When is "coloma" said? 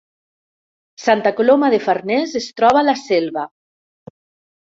1.39-1.69